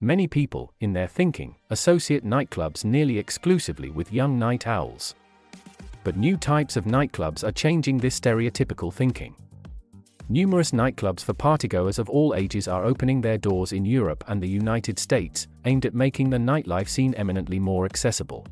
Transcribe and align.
Many 0.00 0.28
people, 0.28 0.72
in 0.78 0.92
their 0.92 1.08
thinking, 1.08 1.56
associate 1.70 2.24
nightclubs 2.24 2.84
nearly 2.84 3.18
exclusively 3.18 3.90
with 3.90 4.12
young 4.12 4.38
night 4.38 4.68
owls. 4.68 5.16
But 6.04 6.16
new 6.16 6.36
types 6.36 6.76
of 6.76 6.84
nightclubs 6.84 7.42
are 7.42 7.50
changing 7.50 7.98
this 7.98 8.20
stereotypical 8.20 8.94
thinking. 8.94 9.34
Numerous 10.28 10.70
nightclubs 10.70 11.22
for 11.24 11.34
partygoers 11.34 11.98
of 11.98 12.08
all 12.08 12.36
ages 12.36 12.68
are 12.68 12.84
opening 12.84 13.20
their 13.20 13.38
doors 13.38 13.72
in 13.72 13.84
Europe 13.84 14.22
and 14.28 14.40
the 14.40 14.48
United 14.48 15.00
States, 15.00 15.48
aimed 15.64 15.84
at 15.84 15.94
making 15.94 16.30
the 16.30 16.36
nightlife 16.36 16.88
scene 16.88 17.12
eminently 17.14 17.58
more 17.58 17.84
accessible. 17.84 18.46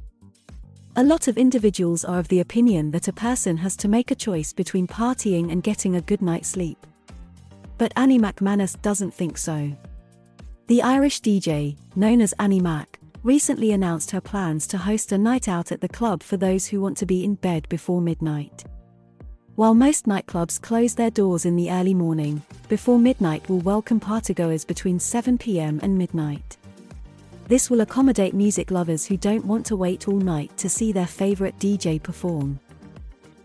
A 0.97 1.05
lot 1.05 1.29
of 1.29 1.39
individuals 1.39 2.05
are 2.05 2.19
of 2.19 2.27
the 2.27 2.41
opinion 2.41 2.91
that 2.91 3.07
a 3.07 3.13
person 3.13 3.57
has 3.59 3.77
to 3.77 3.87
make 3.87 4.11
a 4.11 4.17
choice 4.17 4.53
between 4.53 4.89
partying 4.89 5.53
and 5.53 5.63
getting 5.63 5.95
a 5.95 6.01
good 6.01 6.23
night's 6.23 6.49
sleep. 6.49 6.85
But 7.79 7.93
Annie 7.95 8.19
McManus 8.19 8.81
doesn't 8.83 9.15
think 9.15 9.39
so. 9.39 9.71
The 10.69 10.83
Irish 10.83 11.21
DJ, 11.21 11.77
known 11.95 12.21
as 12.21 12.35
Annie 12.41 12.59
Mac, 12.59 12.99
recently 13.23 13.71
announced 13.71 14.11
her 14.11 14.21
plans 14.21 14.67
to 14.67 14.79
host 14.79 15.13
a 15.13 15.19
night 15.19 15.47
out 15.47 15.71
at 15.71 15.81
the 15.81 15.89
club 15.89 16.25
for 16.25 16.37
those 16.37 16.67
who 16.67 16.81
want 16.81 16.97
to 16.97 17.07
be 17.07 17.23
in 17.23 17.37
bed 17.37 17.69
before 17.69 18.01
midnight. 18.01 18.65
While 19.55 19.75
most 19.75 20.07
nightclubs 20.07 20.61
close 20.61 20.97
their 20.97 21.13
doors 21.13 21.45
in 21.45 21.55
the 21.55 21.71
early 21.71 21.95
morning, 21.95 22.43
before 22.69 22.99
midnight 22.99 23.49
will 23.49 23.61
welcome 23.61 24.01
partygoers 24.01 24.67
between 24.67 24.99
7 24.99 25.39
pm 25.39 25.79
and 25.85 25.97
midnight. 25.97 26.57
This 27.47 27.71
will 27.71 27.83
accommodate 27.83 28.35
music 28.35 28.73
lovers 28.73 29.07
who 29.07 29.17
don't 29.17 29.47
want 29.47 29.67
to 29.67 29.77
wait 29.77 30.09
all 30.09 30.19
night 30.19 30.57
to 30.57 30.69
see 30.69 30.91
their 30.91 31.07
favorite 31.07 31.57
DJ 31.61 32.03
perform. 32.03 32.59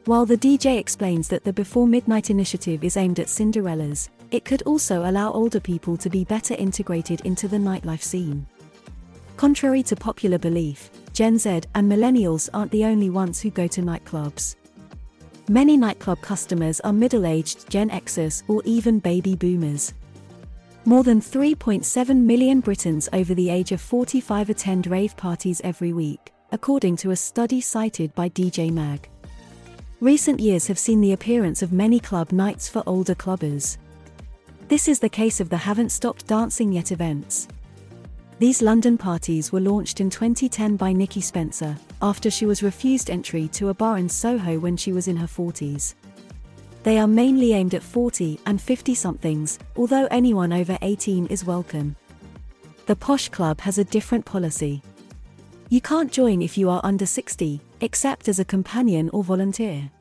While 0.05 0.25
the 0.25 0.37
DJ 0.37 0.79
explains 0.79 1.27
that 1.27 1.43
the 1.43 1.53
Before 1.53 1.85
Midnight 1.85 2.31
initiative 2.31 2.83
is 2.83 2.97
aimed 2.97 3.19
at 3.19 3.27
Cinderellas, 3.27 4.09
it 4.31 4.45
could 4.45 4.61
also 4.63 5.09
allow 5.09 5.31
older 5.31 5.59
people 5.59 5.97
to 5.97 6.09
be 6.09 6.23
better 6.23 6.55
integrated 6.55 7.21
into 7.21 7.47
the 7.47 7.57
nightlife 7.57 8.01
scene. 8.01 8.47
Contrary 9.37 9.83
to 9.83 9.95
popular 9.95 10.37
belief, 10.37 10.89
Gen 11.13 11.37
Z 11.37 11.61
and 11.75 11.91
millennials 11.91 12.49
aren't 12.53 12.71
the 12.71 12.85
only 12.85 13.09
ones 13.09 13.41
who 13.41 13.49
go 13.49 13.67
to 13.67 13.81
nightclubs. 13.81 14.55
Many 15.49 15.75
nightclub 15.75 16.21
customers 16.21 16.79
are 16.81 16.93
middle 16.93 17.25
aged 17.25 17.69
Gen 17.69 17.89
Xers 17.89 18.43
or 18.47 18.61
even 18.63 18.99
baby 18.99 19.35
boomers. 19.35 19.93
More 20.85 21.03
than 21.03 21.19
3.7 21.19 22.15
million 22.15 22.59
Britons 22.59 23.09
over 23.13 23.33
the 23.33 23.49
age 23.49 23.71
of 23.71 23.81
45 23.81 24.49
attend 24.49 24.87
rave 24.87 25.15
parties 25.17 25.61
every 25.63 25.93
week, 25.93 26.31
according 26.51 26.95
to 26.97 27.11
a 27.11 27.15
study 27.15 27.61
cited 27.61 28.15
by 28.15 28.29
DJ 28.29 28.71
Mag. 28.71 29.09
Recent 29.99 30.39
years 30.39 30.67
have 30.67 30.79
seen 30.79 31.01
the 31.01 31.11
appearance 31.11 31.61
of 31.61 31.71
many 31.71 31.99
club 31.99 32.31
nights 32.31 32.67
for 32.69 32.81
older 32.87 33.13
clubbers. 33.13 33.77
This 34.71 34.87
is 34.87 34.99
the 34.99 35.09
case 35.09 35.41
of 35.41 35.49
the 35.49 35.57
Haven't 35.57 35.91
Stopped 35.91 36.27
Dancing 36.27 36.71
Yet 36.71 36.93
events. 36.93 37.49
These 38.39 38.61
London 38.61 38.97
parties 38.97 39.51
were 39.51 39.59
launched 39.59 39.99
in 39.99 40.09
2010 40.09 40.77
by 40.77 40.93
Nikki 40.93 41.19
Spencer, 41.19 41.75
after 42.01 42.31
she 42.31 42.45
was 42.45 42.63
refused 42.63 43.09
entry 43.09 43.49
to 43.49 43.67
a 43.67 43.73
bar 43.73 43.97
in 43.97 44.07
Soho 44.07 44.59
when 44.59 44.77
she 44.77 44.93
was 44.93 45.09
in 45.09 45.17
her 45.17 45.27
40s. 45.27 45.95
They 46.83 46.99
are 46.99 47.05
mainly 47.05 47.51
aimed 47.51 47.73
at 47.73 47.83
40 47.83 48.39
and 48.45 48.61
50 48.61 48.95
somethings, 48.95 49.59
although 49.75 50.07
anyone 50.09 50.53
over 50.53 50.77
18 50.81 51.25
is 51.25 51.43
welcome. 51.43 51.97
The 52.85 52.95
Posh 52.95 53.27
Club 53.27 53.59
has 53.59 53.77
a 53.77 53.83
different 53.83 54.23
policy. 54.23 54.81
You 55.67 55.81
can't 55.81 56.13
join 56.13 56.41
if 56.41 56.57
you 56.57 56.69
are 56.69 56.79
under 56.85 57.05
60, 57.05 57.59
except 57.81 58.29
as 58.29 58.39
a 58.39 58.45
companion 58.45 59.09
or 59.09 59.21
volunteer. 59.21 59.91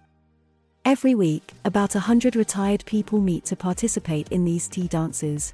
Every 0.87 1.15
week, 1.15 1.53
about 1.67 1.95
100 1.95 2.35
retired 2.35 2.85
people 2.87 3.21
meet 3.21 3.45
to 3.47 3.57
participate 3.57 4.29
in 4.31 4.45
these 4.47 4.67
tea 4.67 4.89
dances. 4.89 5.53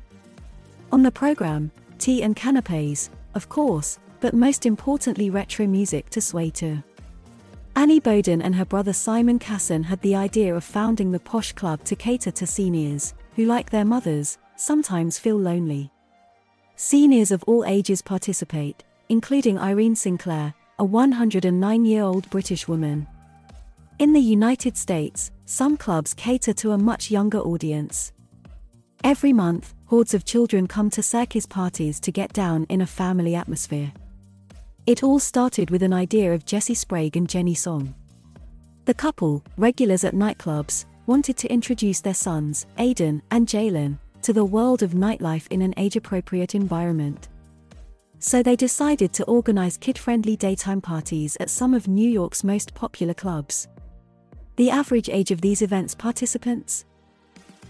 On 0.93 1.03
the 1.03 1.11
program, 1.11 1.73
tea 1.99 2.23
and 2.23 2.37
canapes, 2.37 3.11
of 3.35 3.49
course, 3.49 3.99
but 4.21 4.35
most 4.35 4.67
importantly 4.67 5.29
retro 5.29 5.67
music 5.67 6.11
to 6.11 6.21
sway 6.21 6.51
to. 6.51 6.83
Annie 7.75 7.99
Bowden 7.99 8.41
and 8.41 8.55
her 8.55 8.65
brother 8.65 8.93
Simon 8.93 9.41
Casson 9.41 9.83
had 9.83 10.01
the 10.01 10.15
idea 10.15 10.55
of 10.55 10.63
founding 10.63 11.11
the 11.11 11.19
Posh 11.19 11.53
Club 11.53 11.83
to 11.85 11.97
cater 11.97 12.31
to 12.31 12.47
seniors, 12.47 13.13
who 13.35 13.47
like 13.47 13.69
their 13.69 13.85
mothers, 13.85 14.39
sometimes 14.55 15.19
feel 15.19 15.37
lonely. 15.37 15.91
Seniors 16.77 17.33
of 17.33 17.43
all 17.45 17.65
ages 17.65 18.01
participate, 18.01 18.85
including 19.09 19.59
Irene 19.59 19.97
Sinclair, 19.97 20.55
a 20.79 20.85
109 20.85 21.85
year 21.85 22.05
old 22.05 22.31
British 22.31 22.69
woman. 22.69 23.09
In 23.99 24.13
the 24.13 24.21
United 24.21 24.77
States, 24.77 25.31
some 25.47 25.79
clubs 25.79 26.13
cater 26.13 26.53
to 26.53 26.73
a 26.73 26.79
much 26.79 27.11
younger 27.11 27.39
audience. 27.39 28.13
Every 29.03 29.33
month, 29.33 29.75
hordes 29.87 30.13
of 30.13 30.27
children 30.27 30.67
come 30.67 30.91
to 30.91 31.03
circus 31.03 31.47
parties 31.47 31.99
to 32.01 32.13
get 32.13 32.35
down 32.35 32.67
in 32.69 32.83
a 32.83 32.87
family 32.87 33.35
atmosphere. 33.35 33.91
It 34.85 35.03
all 35.03 35.19
started 35.19 35.71
with 35.71 35.83
an 35.83 35.95
idea 35.95 36.35
of 36.35 36.45
Jesse 36.45 36.75
Sprague 36.75 37.17
and 37.17 37.27
Jenny 37.27 37.55
Song. 37.55 37.95
The 38.85 38.93
couple, 38.93 39.43
regulars 39.57 40.05
at 40.05 40.13
nightclubs, 40.13 40.85
wanted 41.07 41.39
to 41.39 41.51
introduce 41.51 42.03
their 42.03 42.13
sons, 42.13 42.67
Aidan 42.77 43.23
and 43.31 43.47
Jalen, 43.47 43.97
to 44.21 44.35
the 44.35 44.45
world 44.45 44.83
of 44.83 44.91
nightlife 44.91 45.47
in 45.51 45.63
an 45.63 45.73
age 45.79 45.97
appropriate 45.97 46.55
environment. 46.55 47.29
So 48.19 48.43
they 48.43 48.57
decided 48.57 49.15
to 49.15 49.25
organize 49.25 49.79
kid 49.79 49.97
friendly 49.97 50.37
daytime 50.37 50.83
parties 50.83 51.39
at 51.41 51.49
some 51.49 51.73
of 51.73 51.89
New 51.89 52.11
York's 52.11 52.45
most 52.45 52.75
popular 52.75 53.15
clubs. 53.15 53.69
The 54.57 54.71
average 54.71 55.11
age 55.11 55.31
of 55.31 55.43
these 55.43 55.61
events 55.61 55.95
participants? 55.95 56.87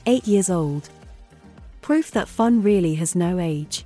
8 0.06 0.26
years 0.28 0.48
old. 0.48 0.88
Proof 1.82 2.12
that 2.12 2.28
fun 2.28 2.62
really 2.62 2.94
has 2.94 3.16
no 3.16 3.41
age. 3.41 3.84